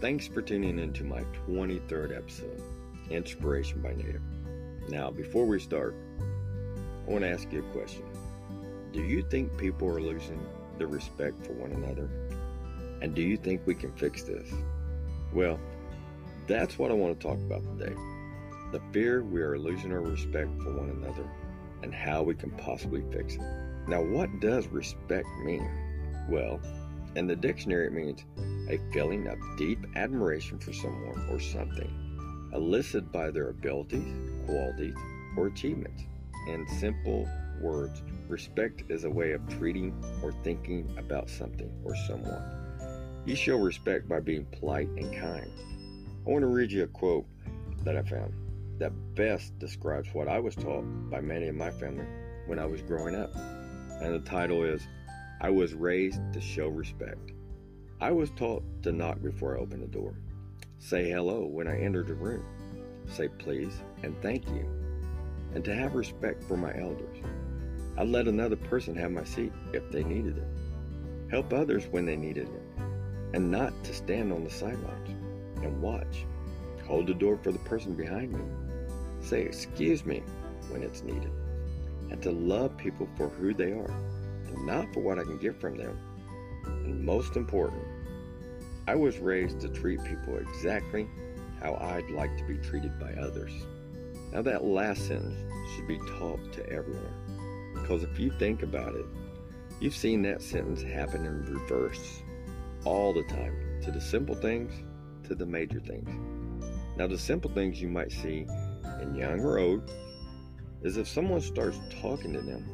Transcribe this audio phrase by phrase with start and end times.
[0.00, 2.62] Thanks for tuning in to my 23rd episode,
[3.10, 4.22] Inspiration by Native.
[4.88, 5.96] Now, before we start,
[7.04, 8.04] I want to ask you a question.
[8.92, 10.40] Do you think people are losing
[10.78, 12.08] their respect for one another?
[13.02, 14.48] And do you think we can fix this?
[15.32, 15.58] Well,
[16.46, 17.96] that's what I want to talk about today.
[18.70, 21.28] The fear we are losing our respect for one another
[21.82, 23.42] and how we can possibly fix it.
[23.88, 25.68] Now, what does respect mean?
[26.28, 26.60] Well,
[27.18, 28.24] in the dictionary, it means
[28.70, 31.90] a feeling of deep admiration for someone or something,
[32.54, 34.14] elicited by their abilities,
[34.46, 34.94] qualities,
[35.36, 36.04] or achievements.
[36.46, 37.28] In simple
[37.60, 39.92] words, respect is a way of treating
[40.22, 42.40] or thinking about something or someone.
[43.26, 45.50] You show respect by being polite and kind.
[46.24, 47.26] I want to read you a quote
[47.82, 48.32] that I found
[48.78, 52.06] that best describes what I was taught by many of my family
[52.46, 53.34] when I was growing up.
[54.00, 54.86] And the title is
[55.40, 57.30] I was raised to show respect.
[58.00, 60.16] I was taught to knock before I open the door,
[60.80, 62.44] say hello when I entered the room,
[63.06, 64.68] say please and thank you,
[65.54, 67.18] and to have respect for my elders.
[67.96, 72.16] I let another person have my seat if they needed it, help others when they
[72.16, 72.82] needed it,
[73.32, 75.10] and not to stand on the sidelines
[75.62, 76.26] and watch.
[76.88, 78.42] Hold the door for the person behind me.
[79.20, 80.24] Say excuse me
[80.68, 81.30] when it's needed.
[82.10, 83.94] And to love people for who they are
[84.48, 85.98] and not for what I can get from them.
[86.64, 87.82] And most important,
[88.86, 91.08] I was raised to treat people exactly
[91.60, 93.52] how I'd like to be treated by others.
[94.32, 95.36] Now, that last sentence
[95.74, 97.72] should be taught to everyone.
[97.74, 99.06] Because if you think about it,
[99.80, 102.22] you've seen that sentence happen in reverse
[102.84, 104.72] all the time, to the simple things,
[105.26, 106.08] to the major things.
[106.96, 108.46] Now, the simple things you might see
[109.00, 109.90] in young or old
[110.82, 112.64] is if someone starts talking to them,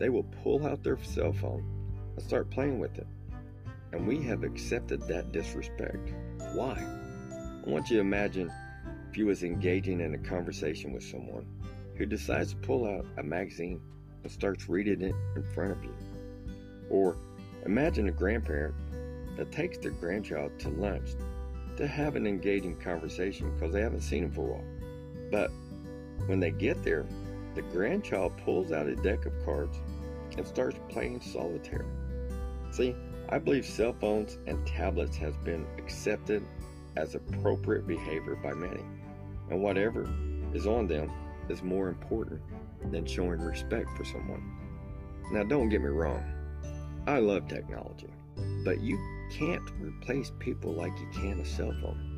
[0.00, 1.62] they will pull out their cell phone
[2.16, 3.06] and start playing with it.
[3.92, 6.14] And we have accepted that disrespect.
[6.54, 6.74] Why?
[7.32, 8.50] I want you to imagine
[9.10, 11.46] if you was engaging in a conversation with someone
[11.96, 13.80] who decides to pull out a magazine
[14.22, 15.94] and starts reading it in front of you.
[16.88, 17.16] Or
[17.66, 18.74] imagine a grandparent
[19.36, 21.10] that takes their grandchild to lunch
[21.76, 24.64] to have an engaging conversation because they haven't seen him for a while.
[25.30, 25.50] But
[26.26, 27.04] when they get there,
[27.54, 29.78] the grandchild pulls out a deck of cards
[30.36, 31.86] and starts playing solitaire.
[32.70, 32.94] See,
[33.28, 36.44] I believe cell phones and tablets has been accepted
[36.96, 38.82] as appropriate behavior by many,
[39.50, 40.08] and whatever
[40.52, 41.10] is on them
[41.48, 42.40] is more important
[42.90, 44.56] than showing respect for someone.
[45.32, 46.24] Now, don't get me wrong,
[47.06, 48.08] I love technology,
[48.64, 48.98] but you
[49.30, 52.09] can't replace people like you can a cell phone.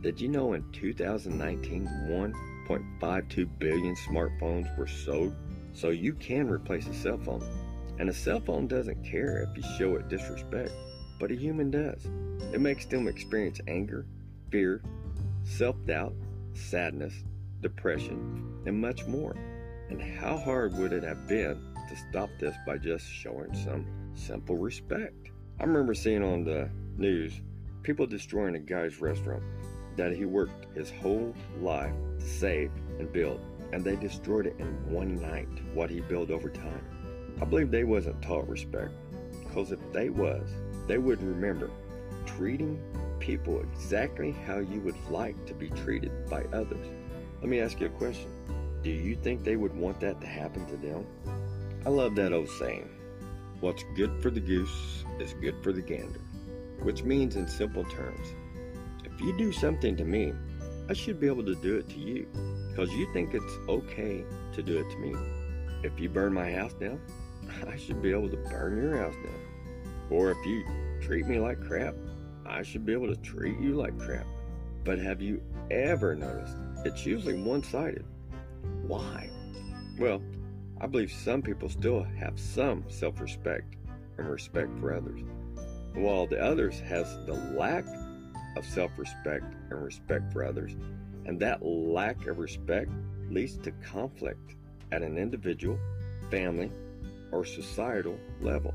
[0.00, 5.34] Did you know in 2019, 1.52 billion smartphones were sold?
[5.72, 7.42] So you can replace a cell phone.
[7.98, 10.70] And a cell phone doesn't care if you show it disrespect,
[11.18, 12.06] but a human does.
[12.54, 14.06] It makes them experience anger,
[14.52, 14.82] fear,
[15.42, 16.14] self doubt,
[16.54, 17.24] sadness,
[17.60, 19.34] depression, and much more.
[19.90, 23.84] And how hard would it have been to stop this by just showing some
[24.14, 25.30] simple respect?
[25.58, 27.40] I remember seeing on the news
[27.82, 29.42] people destroying a guy's restaurant
[29.98, 33.40] that he worked his whole life to save and build,
[33.72, 37.36] and they destroyed it in one night, what he built over time.
[37.42, 38.92] I believe they wasn't taught respect,
[39.44, 40.48] because if they was,
[40.86, 41.70] they would remember
[42.24, 42.80] treating
[43.18, 46.86] people exactly how you would like to be treated by others.
[47.40, 48.30] Let me ask you a question.
[48.82, 51.04] Do you think they would want that to happen to them?
[51.84, 52.88] I love that old saying,
[53.60, 56.20] what's good for the goose is good for the gander,
[56.82, 58.28] which means in simple terms,
[59.18, 60.32] if you do something to me,
[60.88, 62.28] I should be able to do it to you
[62.70, 65.12] because you think it's okay to do it to me.
[65.82, 67.00] If you burn my house down,
[67.68, 69.40] I should be able to burn your house down.
[70.08, 70.64] Or if you
[71.00, 71.96] treat me like crap,
[72.46, 74.24] I should be able to treat you like crap.
[74.84, 78.04] But have you ever noticed it's usually one sided?
[78.86, 79.30] Why?
[79.98, 80.22] Well,
[80.80, 83.74] I believe some people still have some self respect
[84.16, 85.22] and respect for others,
[85.94, 87.84] while the others has the lack
[88.58, 90.76] of self-respect and respect for others,
[91.24, 92.90] and that lack of respect
[93.30, 94.56] leads to conflict
[94.92, 95.78] at an individual,
[96.30, 96.70] family,
[97.30, 98.74] or societal level.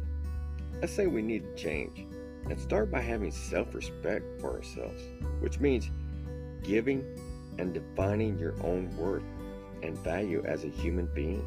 [0.81, 2.06] I say we need to change
[2.50, 5.01] and start by having self-respect for ourselves,
[5.39, 5.89] which means
[6.63, 7.03] giving
[7.57, 9.24] and defining your own worth
[9.81, 11.45] and value as a human being.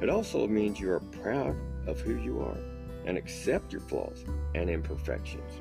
[0.00, 2.58] It also means you are proud of who you are
[3.06, 4.24] and accept your flaws
[4.54, 5.60] and imperfections.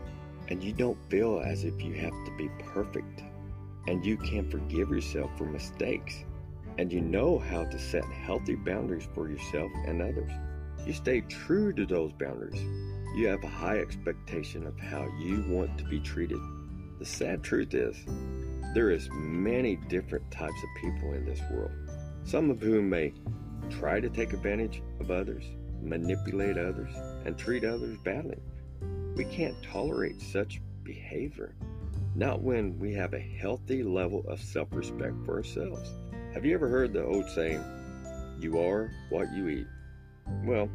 [0.50, 3.24] And you don't feel as if you have to be perfect.
[3.88, 6.24] And you can forgive yourself for mistakes.
[6.78, 10.32] And you know how to set healthy boundaries for yourself and others.
[10.86, 12.62] You stay true to those boundaries.
[13.16, 16.40] You have a high expectation of how you want to be treated.
[17.00, 17.98] The sad truth is,
[18.74, 21.72] there is many different types of people in this world,
[22.24, 23.14] some of whom may
[23.70, 25.44] try to take advantage of others,
[25.82, 26.94] manipulate others,
[27.26, 28.38] and treat others badly.
[29.18, 31.56] We can't tolerate such behavior,
[32.14, 35.92] not when we have a healthy level of self respect for ourselves.
[36.36, 37.64] Have you ever heard the old saying,
[38.40, 39.68] You are what you eat?
[40.46, 40.69] Well,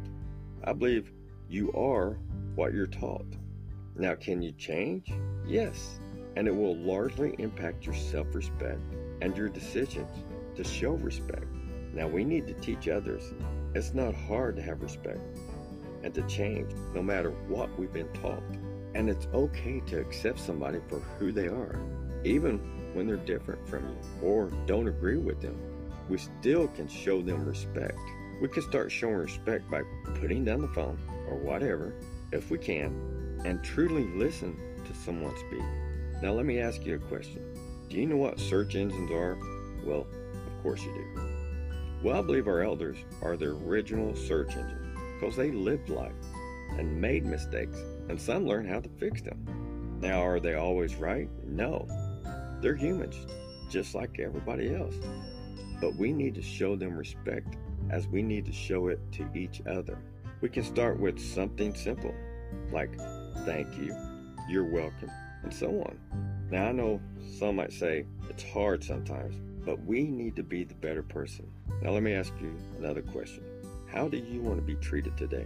[0.61, 1.13] I believe
[1.47, 2.17] you are
[2.55, 3.33] what you're taught.
[3.95, 5.09] Now, can you change?
[5.47, 5.97] Yes,
[6.35, 8.81] and it will largely impact your self respect
[9.21, 10.11] and your decisions
[10.55, 11.47] to show respect.
[11.93, 13.23] Now, we need to teach others.
[13.73, 15.32] It's not hard to have respect
[16.03, 18.43] and to change no matter what we've been taught.
[18.95, 21.79] And it's okay to accept somebody for who they are,
[22.23, 22.59] even
[22.93, 25.57] when they're different from you or don't agree with them.
[26.09, 27.97] We still can show them respect.
[28.41, 29.83] We can start showing respect by
[30.19, 31.93] putting down the phone or whatever,
[32.31, 35.63] if we can, and truly listen to someone speak.
[36.21, 37.41] Now, let me ask you a question.
[37.89, 39.37] Do you know what search engines are?
[39.83, 40.05] Well,
[40.45, 41.21] of course you do.
[42.03, 44.82] Well, I believe our elders are the original search engine
[45.23, 46.11] because they lived life
[46.77, 47.77] and made mistakes,
[48.09, 49.97] and some learned how to fix them.
[50.01, 51.29] Now, are they always right?
[51.45, 51.87] No.
[52.59, 53.15] They're humans,
[53.69, 54.95] just like everybody else.
[55.79, 57.55] But we need to show them respect
[57.89, 59.97] as we need to show it to each other.
[60.41, 62.13] We can start with something simple,
[62.73, 62.93] like
[63.45, 63.95] thank you,
[64.49, 65.11] you're welcome,
[65.43, 65.97] and so on.
[66.51, 66.99] Now, I know
[67.39, 71.49] some might say it's hard sometimes, but we need to be the better person.
[71.81, 73.52] Now, let me ask you another question
[73.93, 75.45] How do you want to be treated today?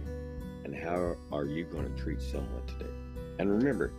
[0.64, 2.90] And how are you going to treat someone today?
[3.38, 3.92] And remember,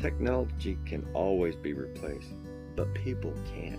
[0.00, 2.32] technology can always be replaced,
[2.74, 3.78] but people can't.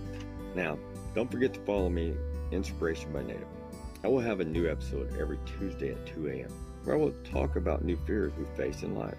[0.55, 0.79] Now,
[1.15, 2.15] don't forget to follow me,
[2.51, 3.47] Inspiration by Native.
[4.05, 6.53] I will have a new episode every Tuesday at 2 a.m.
[6.85, 9.17] where I will talk about new fears we face in life.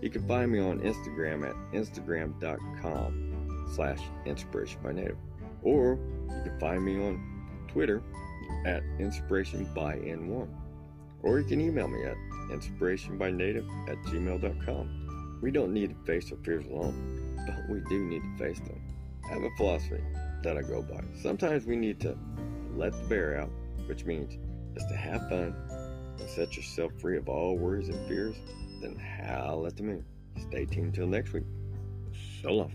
[0.00, 5.18] You can find me on Instagram at instagram.com slash inspiration by native.
[5.62, 5.98] Or
[6.28, 8.02] you can find me on Twitter
[8.64, 10.48] at inspiration by N1.
[11.22, 12.16] Or you can email me at
[12.50, 15.38] inspirationbynative at gmail.com.
[15.42, 18.80] We don't need to face our fears alone, but we do need to face them.
[19.24, 20.02] I have a philosophy
[20.42, 21.02] that I go by.
[21.20, 22.16] Sometimes we need to
[22.74, 23.50] let the bear out,
[23.86, 24.38] which means
[24.74, 25.54] just to have fun
[26.18, 28.36] and set yourself free of all worries and fears,
[28.80, 30.04] then howl at the moon.
[30.36, 31.44] Stay tuned until next week.
[32.42, 32.72] So long.